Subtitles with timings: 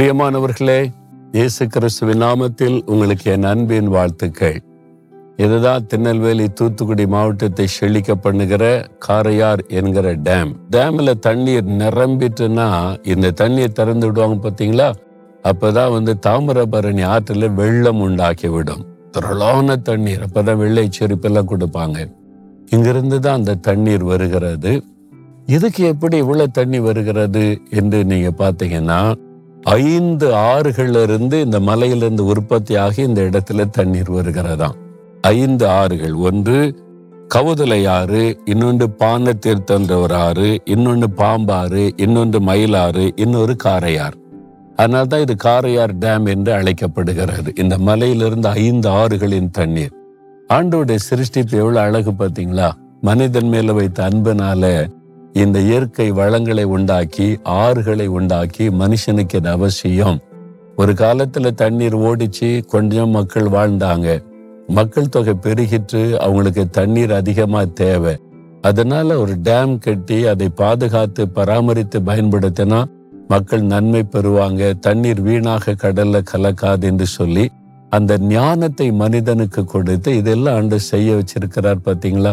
[0.00, 0.90] பிரியமானவர்களே
[1.32, 4.62] இயேசு கிறிஸ்துவின் நாமத்தில் உங்களுக்கு என் அன்பின் வாழ்த்துக்கள்.
[5.36, 10.52] இதுதான் திருநெல்வேலி தூத்துக்குடி மாவட்டத்தை செழிக்க பண்ணுகிற காரையார் என்கிற டேம்.
[10.70, 14.94] டேம்ல தண்ணீர் நிரம்பிட்டுன்னா இந்த தண்ணீர் திறந்து விடுவாங்க பார்த்தீங்களா?
[15.42, 20.24] அப்பதான் வந்து தாமிரபரணி ஆற்றில் வெள்ளம் உண்டாக்கி விடும் திரளான தண்ணீர்.
[20.24, 22.12] அப்பதான் வெள்ளை செருப்பெல்லாம் கொடுப்பாங்க.
[22.70, 24.82] இங்கிருந்து தான் அந்த தண்ணீர் வருகிறது.
[25.46, 29.14] இதுக்கு எப்படி இவ்வளவு தண்ணி வருகிறது என்று நீங்க பார்த்தீங்கன்னா
[29.62, 34.74] ஐந்து ஆறுகள்ல இருந்து இந்த மலையிலிருந்து உற்பத்தி ஆகி இந்த இடத்துல தண்ணீர் வருகிறதாம்.
[35.20, 36.12] ஐந்து ஆறுகள்.
[36.12, 36.84] ஒன்று
[37.34, 44.12] கவுதலை ஆறு இன்னொன்று பான தீர்த்தன்ற ஒரு ஆறு இன்னொன்று பாம்பாறு இன்னொன்று மயிலாறு இன்னொரு காரையார்.
[44.76, 47.52] அதனால தான் இது காரையார் டேம் என்று அழைக்கப்படுகிறது.
[47.56, 49.92] இந்த மலையிலிருந்து ஐந்து ஆறுகளின் தண்ணீர்.
[50.48, 52.70] ஆண்டோடைய சிருஷ்டிப்பு எவ்வளவு அழகு பார்த்தீங்களா?
[53.00, 54.86] மனிதன் மேல வைத்த அன்பனால
[55.32, 60.18] இந்த இயற்கை வளங்களை உண்டாக்கி ஆறுகளை உண்டாக்கி மனுஷனுக்கு இது அவசியம்.
[60.76, 64.22] ஒரு காலத்துல தண்ணீர் ஓடிச்சு கொஞ்சம் மக்கள் வாழ்ந்தாங்க.
[64.66, 68.16] மக்கள் தொகை பெருகிட்டு அவங்களுக்கு தண்ணீர் அதிகமா தேவை.
[68.60, 72.84] அதனால ஒரு டேம் கட்டி அதை பாதுகாத்து பராமரித்து பயன்படுத்தினா
[73.28, 74.78] மக்கள் நன்மை பெறுவாங்க.
[74.78, 77.50] தண்ணீர் வீணாக கடல்ல கலக்காது என்று சொல்லி
[77.90, 82.32] அந்த ஞானத்தை மனிதனுக்கு கொடுத்து இதெல்லாம் ஆண்டு செய்ய வச்சிருக்கிறார் பாத்தீங்களா?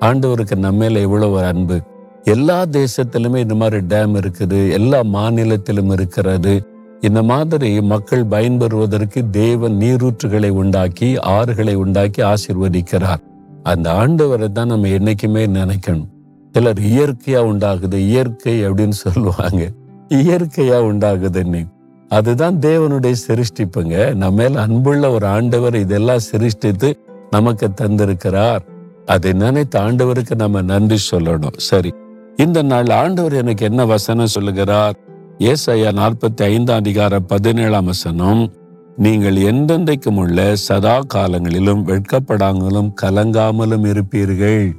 [0.00, 1.80] ஆண்டவருக்கு நம்ம மேல எவ்வளவு ஒரு அன்பு.
[2.26, 6.68] எல்லா தேசத்திலுமே இந்த மாதிரி டேம் இருக்குது எல்லா மாநிலத்திலும் இருக்கிறது.
[7.00, 13.22] இந்த மாதிரி மக்கள் பயன்பெறுவதற்கு தேவன் நீரூற்றுகளை உண்டாக்கி ஆறுகளை உண்டாக்கி ஆசிர்வதிக்கிறார்.
[13.62, 16.06] அந்த ஆண்டவரை தான் நம்ம என்னைக்குமே நினைக்கணும்.
[16.52, 19.70] சிலர் இயற்கையா உண்டாகுது இயற்கை அப்படின்னு சொல்லுவாங்க.
[20.08, 21.62] இயற்கையா உண்டாகுதுன்னு
[22.08, 24.14] அதுதான் தேவனுடைய சிருஷ்டிப்புங்க.
[24.14, 26.98] நம்ம மேல அன்புள்ள ஒரு ஆண்டவர் இதெல்லாம் சிருஷ்டித்து
[27.30, 28.60] நமக்கு தந்திருக்கிறார்.
[29.06, 31.56] அதை நினைத்து ஆண்டவருக்கு நம்ம நன்றி சொல்லணும்.
[31.56, 31.94] சரி.
[32.36, 34.96] இந்த நாள் ஆண்டவர் எனக்கு என்ன வசனம் சொல்லுகிறார்?
[35.38, 38.52] ஏசையா நாற்பத்தி ஐந்தாம் அதிகார பதினேழாம் வசனம்
[38.96, 44.72] நீங்கள் எந்தெந்தைக்கும் உள்ள சதா காலங்களிலும் வெட்கப்படாமலும் கலங்காமலும் இருப்பீர்கள்.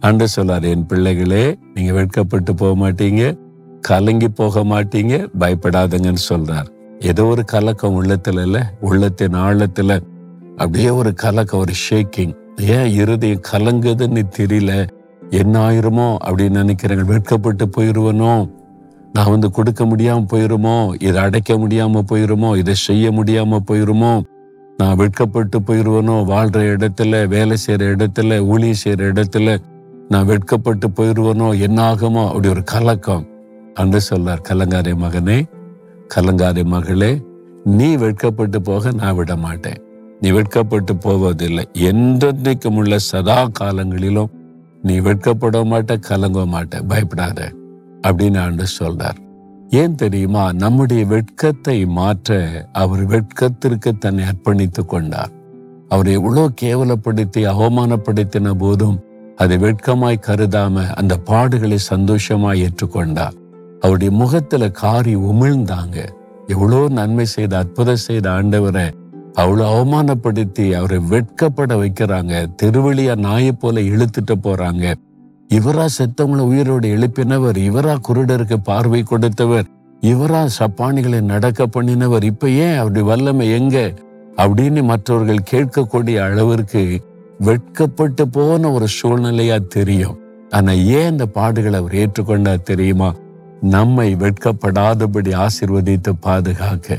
[0.00, 3.38] அன்று சொல்லார் என் பிள்ளைகளே நீங்க வெட்கப்பட்டு போக மாட்டீங்க
[3.80, 6.68] கலங்கி போக மாட்டீங்க பயப்படாதங்கன்னு சொல்றார்.
[7.00, 10.00] ஏதோ ஒரு கலக்கம் உள்ளத்துல இல்ல உள்ளத்தின் ஆழத்துல
[10.56, 14.72] அப்படியே ஒரு கலக்கம் ஒரு ஷேக்கிங் ஏன் இருதயம் கலங்குதுன்னு தெரியல
[15.30, 18.50] என்ன ஆயிருமோ அப்படின்னு நினைக்கிறேன் வெட்கப்பட்டு போயிருவனோ?
[19.12, 21.02] நான் வந்து கொடுக்க முடியாம போயிருமோ?
[21.02, 22.56] இதை அடைக்க முடியாம போயிருமோ?
[22.56, 24.22] இதை செய்ய முடியாம போயிருமோ?
[24.76, 26.16] நான் வெட்கப்பட்டு போயிருவனோ?
[26.24, 29.58] வாழ்ற இடத்துல வேலை செய்யற இடத்துல ஊழிய செய்யற இடத்துல
[30.08, 31.60] நான் வெட்கப்பட்டு போயிருவனோ?
[31.60, 33.26] என்ன ஆகுமோ அப்படி ஒரு கலக்கம்.
[33.74, 35.42] அன்று சொல்லார் கலங்காரி மகனே
[36.14, 37.22] கலங்காரி மகளே
[37.64, 39.82] நீ வெட்கப்பட்டு போக நான் விட மாட்டேன்
[40.20, 41.68] நீ வெட்கப்பட்டு போவதில்லை.
[41.78, 44.30] என்றென்றைக்கும் உள்ள சதா காலங்களிலும்
[44.82, 47.52] நீ வெட்கப்பட மாட்ட கலங்க மாட்ட பயப்படாத
[48.02, 49.18] அப்படின்னு ஆண்டு சொல்றார்.
[49.68, 50.52] ஏன் தெரியுமா?
[50.52, 52.38] நம்முடைய வெட்கத்தை மாற்ற
[52.72, 55.30] அவர் வெட்கத்திற்கு தன்னை அர்ப்பணித்து கொண்டார்.
[55.88, 59.04] அவர் எவ்வளவு கேவலப்படுத்தி அவமானப்படுத்தின போதும்
[59.36, 63.36] அதை வெட்கமாய் கருதாம அந்த பாடுகளை சந்தோஷமாய் ஏற்றுக்கொண்டார்.
[63.80, 65.98] அவருடைய முகத்துல காரி உமிழ்ந்தாங்க.
[66.46, 68.86] எவ்வளோ நன்மை செய்த அற்புதம் செய்த ஆண்டவரை
[69.32, 72.46] அவ்வளவு அவமானப்படுத்தி அவரை வெட்கப்பட வைக்கிறாங்க.
[72.62, 74.94] திருவழியா நாயை போல இழுத்துட்டு போறாங்க.
[75.54, 79.64] இவரா செத்தவங்களை உயிரோடு எழுப்பினவர் இவரா குருடருக்கு பார்வை கொடுத்தவர்
[80.00, 83.94] இவரா சப்பானிகளை நடக்க பண்ணினவர் இப்ப ஏன் அப்படி வல்லமை எங்க?
[84.36, 87.00] அப்படின்னு மற்றவர்கள் கேட்கக்கூடிய அளவிற்கு
[87.38, 90.18] வெட்கப்பட்டு போன ஒரு சூழ்நிலையா தெரியும்.
[90.50, 93.14] ஆனா ஏன் அந்த பாடுகளை அவர் ஏற்றுக்கொண்டா தெரியுமா?
[93.60, 96.98] நம்மை வெட்கப்படாதபடி ஆசிர்வதித்து பாதுகாக்க.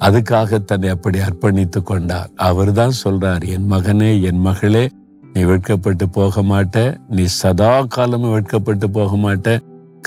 [0.00, 2.30] அதுக்காக தன்னை அப்படி அர்ப்பணித்து கொண்டார்.
[2.36, 4.88] அவர் தான் சொல்றார் என் மகனே என் மகளே
[5.32, 6.98] நீ வெட்கப்பட்டு போக மாட்ட.
[7.08, 9.58] நீ சதா காலமும் வெட்கப்பட்டு போக மாட்ட.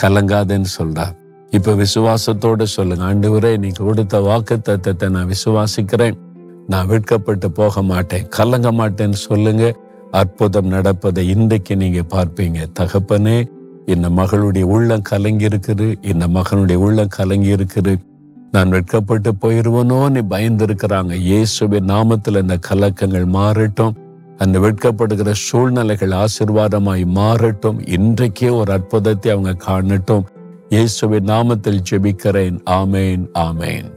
[0.01, 1.13] கலங்காதன்னு சொல்றார்.
[1.51, 3.03] இப்ப விசுவாசத்தோட சொல்லுங்க.
[3.05, 6.17] ஆண்டவரே நீ கொடுத்த வாக்கு தத்தத்தை நான் விசுவாசிக்கிறேன்.
[6.67, 8.27] நான் வெட்கப்பட்டு போக மாட்டேன்.
[8.27, 9.73] கலங்க மாட்டேன்னு சொல்லுங்க.
[10.11, 12.59] அற்புதம் நடப்பதை இன்றைக்கு நீங்க பார்ப்பீங்க.
[12.79, 13.37] தகப்பனே
[13.85, 15.87] இந்த மகளுடைய உள்ளம் கலங்கி இருக்குது.
[16.01, 17.93] இந்த மகனுடைய உள்ளம் கலங்கி இருக்குது.
[18.53, 23.95] நான் வெட்கப்பட்டு போயிருவனோன்னு பயந்து இருக்கிறாங்க இயேசுவின் நாமத்தில் இந்த கலக்கங்கள் மாறட்டும்.
[24.37, 27.79] அந்த வெட்கப்படுகிற சூழ்நிலைகள் ஆசிர்வாதமாய் மாறட்டும்.
[27.97, 30.25] இன்றைக்கே ஒரு அற்புதத்தை அவங்க காணட்டும்.
[30.69, 32.59] இயேசுவின் நாமத்தில் ஜெபிக்கிறேன்.
[32.69, 33.89] ஆமேன் ஆமேன்.